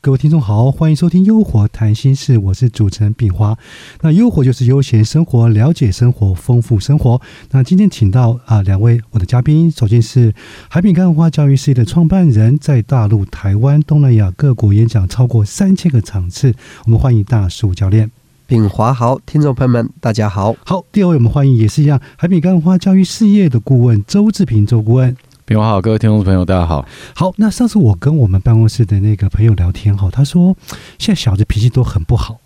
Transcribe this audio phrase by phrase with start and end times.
[0.00, 3.56] 各位听众好，欢迎收听《优活谈心事》，我是主持人炳华。
[4.02, 7.18] 那优活就是悠闲生活，了解生活，丰富生活。
[7.52, 10.34] 那今天请到啊两位我的嘉宾，首先是
[10.68, 16.54] 海饼干文化教育事业的创办人，在大陆、台湾、东南亚各国演讲超过三千个场次。
[16.84, 18.10] 我们欢迎大树教练。
[18.46, 20.54] 炳华好，听众朋友们大家好。
[20.66, 25.16] 好，第二位我们欢迎也是一样海米干花教育事业的顾问周志平周顾问。
[25.46, 26.86] 平华好，各位听众朋友，大家好。
[27.14, 30.54] 好，那上次我跟我们办公室的那个朋友聊天哈，他说
[30.98, 32.38] 现在小孩子脾气都很不好，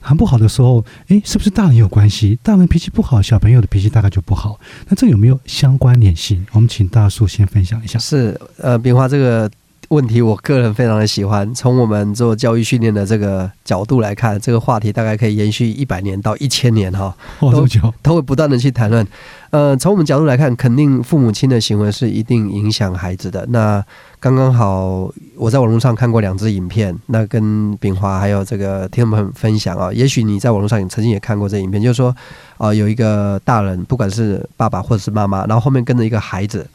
[0.00, 2.36] 很不好的时候，诶，是不是大人有关系？
[2.42, 4.58] 大人脾气不好，小朋友的脾气大概就不好。
[4.88, 6.44] 那这有没有相关联性？
[6.50, 7.96] 我们请大叔先分享一下。
[8.00, 9.48] 是，呃，平华这个。
[9.88, 11.54] 问题，我个人非常的喜欢。
[11.54, 17.66] 从我们做教育训练的这个角度来看，这个话题大概可以延续一百年到一千年哈，都
[18.02, 19.06] 都会不断的去谈论。
[19.50, 23.46] 呃，从我们角度来看，肯定父母亲的行为是一定影响孩子的。
[23.50, 23.84] 那
[24.18, 29.92] 刚刚好，我在网络上看过两支影片，那跟炳华还有这个听众们分享啊。
[29.92, 32.14] 也许你在网络上也曾经也看过这影片，就是说，
[32.56, 36.66] 啊，有一个大人，不管是爸爸或者是妈妈，然后后面跟着一个孩子。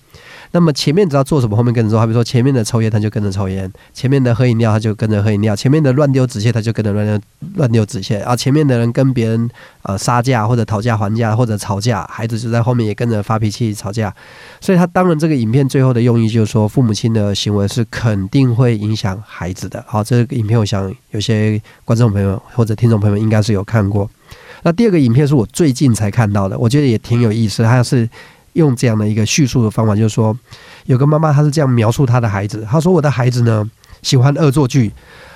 [0.52, 2.00] 那么前面只要做什么，后面跟着做。
[2.00, 7.22] 好比说，前面的抽烟，他就跟着抽烟；前面的喝饮料，他就跟着喝饮料；前面的乱丢纸屑，他就跟着乱丢
[7.56, 8.18] 乱丢纸屑。
[8.22, 9.48] 啊，前面的人跟别人
[9.84, 14.12] 呃杀价或者讨价还价或者吵架，孩子就在后面也跟着发脾气吵架。
[14.60, 19.84] 所以，他当然这个影片最后的用意就是说，父母亲的行为是肯定会影响孩子的。
[19.88, 24.10] 好，这个影片我想有些观众朋友或者听众朋友应该是有看过。
[24.64, 28.10] 那第二个影片是我最近才看到的，我觉得也挺有意思，它是。
[28.60, 30.38] 用这样的一个叙述的方法，就是说，
[30.86, 32.68] 有个妈妈，她是这样描述她的孩子。
[32.70, 33.68] 她说：“我的孩子呢，
[34.04, 34.92] 喜欢恶作剧，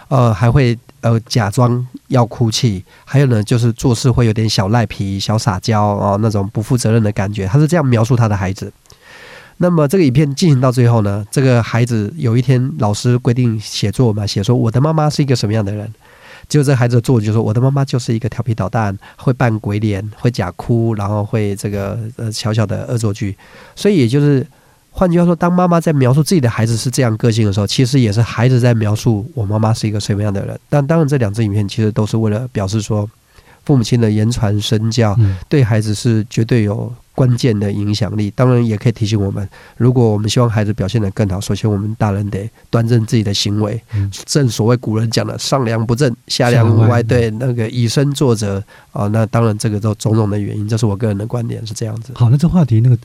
[0.09, 8.71] 呃，还会呃假装要哭泣，还有呢，就是做事会有点小赖皮、小撒娇哦，那种不负责任的感觉。”她是这样描述她的孩子。
[9.57, 15.91] 那么这个影片进行到最后呢，这个孩子有一天老师规定写作嘛，写说我的妈妈是一个什么样的人。
[16.53, 23.35] 就这孩子的作就说，我的妈妈就是一个调皮捣蛋，会扮鬼脸，会假哭，然后会这个呃小小的恶作剧。
[23.75, 24.45] 所以也就是
[24.91, 30.59] 换句话说，当妈妈在描述自己的孩子是这样个性的时候，其实也是孩子在描述我妈妈是一个什么样的人。
[30.69, 33.09] 但当然，这两支影片其实都是为了表示说。
[33.65, 38.31] 父母亲的言传身教，对孩子是绝对有关键的影响力。
[38.35, 39.47] 当然，也可以提醒我们，
[39.77, 43.79] 如果我们希望孩子表现得更好，首先我们大人得端正自己的行为。
[44.25, 49.07] 正所谓古人讲的“上梁不正，下梁歪”，对那个以身作则啊。
[49.07, 52.11] 那当然，这个都种种的原因，这是我个人的观点是这样子。
[52.15, 52.97] 好，那这话题，那个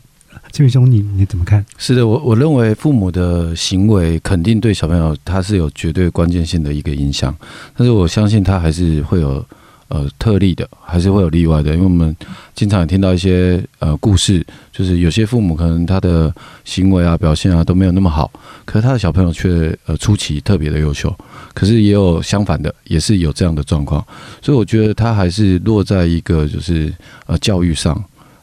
[0.50, 1.64] 这位兄，你你怎么看？
[1.76, 7.34] 是的，我我认为父母的行为肯定对小朋友他是有绝对关键性的一个影响，
[7.76, 9.44] 但是我相信他还是会有。
[9.88, 12.14] 呃，特例的还是会有例外的，因为我们
[12.54, 16.32] 经常听到一些呃故事，就是有些父母可能他的
[16.64, 18.30] 行为啊、表现啊都没有那么好，
[18.64, 21.14] 可是他的小朋友却呃出奇特别的优秀。
[21.54, 24.06] 可是也有相反的，也是有这样的状况，
[24.40, 26.92] 所以我觉得他还是落在一个就是
[27.26, 27.94] 呃教育上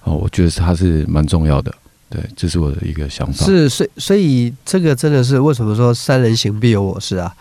[0.03, 1.73] 哦，我觉得他是蛮重要的。
[2.09, 3.45] 对，这是我的一个想法。
[3.45, 7.33] 是，所以所以这个真的是为什么说三人行必有我师啊？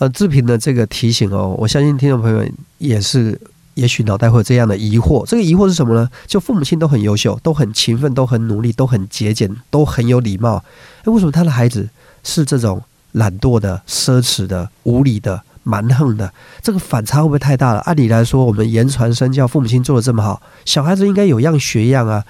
[0.00, 2.42] 呃，志平的这个提醒哦，我相信听众朋友
[2.78, 3.38] 也是，
[3.74, 5.26] 也许脑袋会有这样的疑惑。
[5.26, 6.08] 这个疑惑是什么呢？
[6.26, 10.64] 就父母亲都很优秀，都很勤奋，都很努力，都很节俭，都很有礼貌。
[11.04, 11.90] 哎，为什么他的孩子
[12.24, 16.32] 是这种懒惰的、奢侈的、无理的、蛮横的？
[16.62, 17.80] 这个反差会不会太大了？
[17.80, 22.24] 按理来说，我们言传身教，父母亲做的这么好，小孩子应该有样学样啊。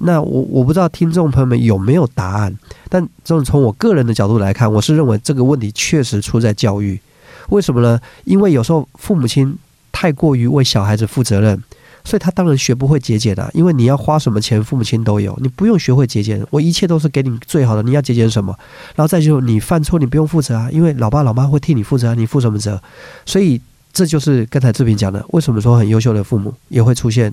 [0.00, 2.56] 那我我不知道听众朋友们有没有答案，
[2.88, 7.00] 但这种从我个人的角度来看，我是认为这个问题确实出在教育。
[7.48, 7.98] 为什么呢？
[8.24, 9.56] 因为有时候父母亲
[9.92, 11.62] 太过于为小孩子负责任，
[12.04, 13.48] 所以他当然学不会节俭的。
[13.54, 17.82] 因为你要花什么钱，父母亲都有，你不用学会节俭，我一切都是给你最好的。
[17.82, 18.54] 你要节俭什么？
[18.96, 22.82] 然后再就是你犯错，你不用负责啊，因为老爸老妈会替你负责，你负什么责？
[23.24, 23.60] 所以
[23.92, 27.32] 这就是刚才志平讲的，为什么说很优秀的父母也会出现。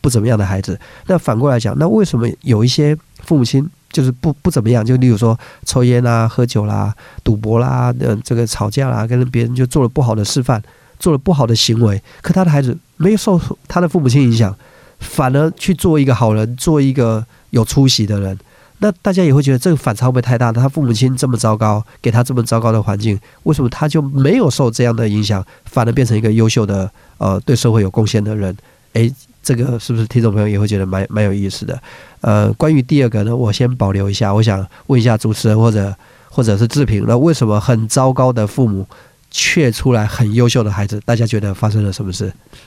[0.00, 4.84] 不怎么样的孩子，那反过来讲，那为什么有一些父母亲就是不不怎么样？
[4.84, 6.94] 就例如说抽烟啦、喝酒啦、
[7.24, 10.62] 赌博啦、呃这个吵架啦，跟别人就做了不好的示范，
[10.98, 14.54] 做了不好的行为，可他的孩子没有受他的父母亲影响，
[15.00, 18.38] 反而去做一个好人，做一个有出息的人，
[18.78, 20.52] 那大家也会觉得这个反差会不会太大？
[20.52, 28.54] 他父母亲这么糟糕，给他这么糟糕的环境，为什么他就没有受这样的影响，反而变成一个优秀的呃对社会有贡献的人？
[28.92, 29.12] 诶。
[29.46, 31.80] 这个是不是听众朋友也会觉得蛮蛮有意思的？
[32.20, 34.34] 呃，关于第二个呢，我先保留一下。
[34.34, 35.94] 我想问一下主持人或者
[36.28, 38.84] 或者是志平，那为什么很糟糕的父母
[39.30, 42.24] 却出来很优秀的孩子，大家觉得发生了什么事？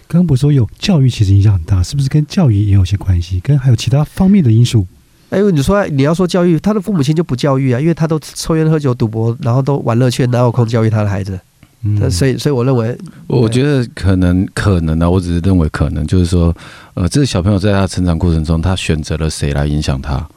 [0.07, 3.41] 刚刚不是说有教育其实影响很大，是不是跟教育也有些关系？
[3.41, 4.87] 跟还有其他方面的因素？
[5.31, 11.37] 哎，你说你要说教育，他的父母亲就不教育啊，因为他都抽烟喝酒赌博，然后都玩乐圈，哪有空教育他的孩子？
[11.83, 12.97] 嗯，所以，所以我认为，
[13.27, 16.53] 我觉得可能可能呢，我只是认为可能，就是说，
[16.93, 20.27] 呃，这个小朋友在他成长过程中，他选择了谁来影响他？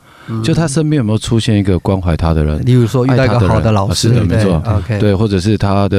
[0.44, 2.64] 就他身边有没有出现一个关怀他的人？
[2.64, 5.98] 例如说遇到一个好的老师，是的，没错，OK，对，或者是他的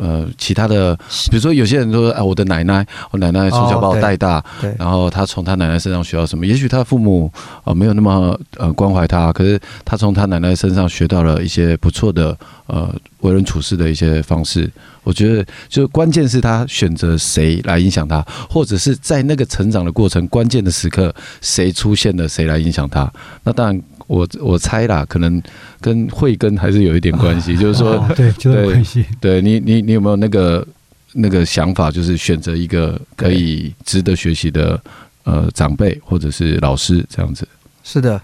[0.00, 0.94] 呃其他的，
[1.28, 6.46] 比如说有些人说，哎，我的奶奶，我奶奶从小把我带大，对，然后他从他奶奶身上学到什么？
[6.46, 7.28] 也许他父母
[7.64, 12.34] 啊没有那么呃关怀他，可是他从他奶奶身上学到了一些不错的
[12.68, 12.94] 呃
[13.24, 14.70] 为人处事的一些方式。
[15.02, 23.12] 我觉得，就关键是他选择谁来影响他，或者是在那个成长的过程关键的时刻，谁出现了，谁来影响他。
[23.42, 25.42] 那当然，我我猜啦，可能
[25.80, 27.54] 跟慧根还是有一点关系。
[27.58, 29.04] 就是说，对，就有关系。
[29.20, 30.66] 对你，你你有没有那个
[31.12, 34.80] 那个想法，就是选择一个可以值得学习的
[35.24, 37.46] 呃长辈或者是老师这样子？
[37.82, 38.18] 是的。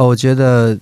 [0.00, 0.74] 哦，我觉得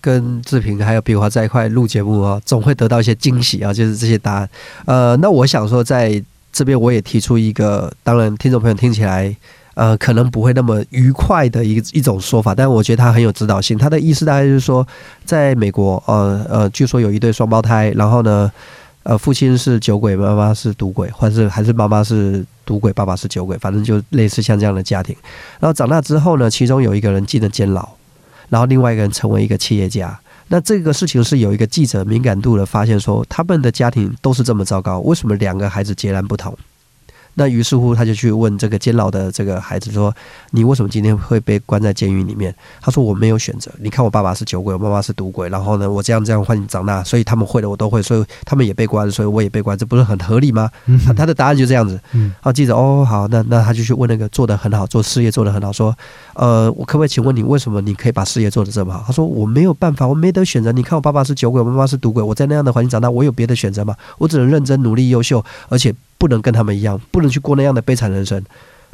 [0.00, 4.48] 跟志平还有比华在一块录节目啊，总会得到一些惊喜啊，就是这些答案。
[4.84, 6.22] 呃，那我想说，在
[6.52, 9.34] 这边我也提出一个，当然听众朋友听起来
[9.74, 13.76] 呃可能不会那么愉快的一一种说法，但我觉得它很有指导性。
[13.76, 14.86] 他的意思大概就是说，
[15.24, 18.48] 在美国，呃呃，据说有一对双胞胎，然后呢，
[19.02, 25.16] 呃，父亲是酒鬼，妈妈是赌鬼，或者是还是妈妈是赌鬼，爸爸是酒鬼，反正就类似像这样的家庭。
[25.58, 27.88] 然后长大之后呢，其中有一个人进了监牢。
[28.50, 36.54] 然后另外一个人成为一个企业家，那这个事情是有一个记者敏感度的发现，说他们的家庭都是这么糟糕，为什么两个孩子截然不同？
[37.34, 40.14] 那于是乎，他就去问这个监牢的这个孩子说
[40.50, 43.70] ：“你为什么今天会被关在监狱里面？”他说：“我没有选择。
[43.80, 50.70] 你看，我爸爸是酒鬼，我妈妈是赌鬼，然后呢，我这样这样换你长大，所以他们会的我都会，所以他们也被关，所以我也被关，这不是很合理吗？”
[51.06, 51.98] 他他的答案就这样子。
[52.40, 55.96] 好，记者哦，好，那那他就去问那个做的很好，做事业做的很好，说
[56.34, 60.72] ：“呃，我可不可以请问你，为什么你可以把事业做得这么好？”他说：“我没有办法，我没得选择。
[60.72, 63.94] 你看，我爸爸是酒鬼，我妈妈是赌鬼，我在那样的环境长大，我有别的选择吗？
[64.18, 68.44] 我只能认真努力、优秀，而且。”不能跟他们一样，不能去过那样的悲惨人生。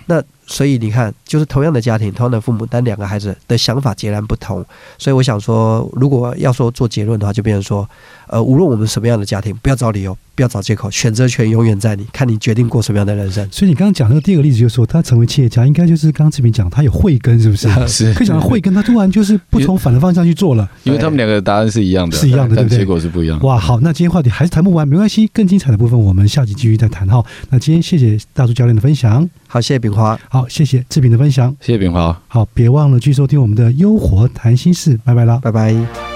[0.06, 4.64] 那所以你看，就是同样的家庭，同样的父母，但两个孩子的想法截然不同。
[4.96, 7.88] 所以我想说，如果要说做结论的话，就变成说，
[8.28, 10.16] 呃，无论我们什么样的家庭，不要找理由。
[10.37, 13.43] 不要找借口，选择权永远在你，看你决定过什么样的人生。
[13.50, 17.70] 所以你刚刚讲那个第二个例子，就是说他成为企业家，应该就是刚刚志平讲，他有慧根，是不是？
[17.88, 18.12] 是。
[18.12, 20.69] 可以讲慧根，他突然就是不从反的方向去做了。
[20.84, 22.81] 因为他们两个答案是一样的，是一样的，对不对？
[22.81, 23.46] 结果是不一样的。
[23.46, 27.25] 哇，好，那今天话题还是谈不完，没关系，更精彩的部分我们下集继续再谈哈。
[27.49, 36.15] 那今天谢谢大叔教练的分享，好，谢谢炳华，好，谢谢志平的分享，谢谢炳华，好，别忘了继续收听我们的优活谈心事，拜拜啦，拜拜。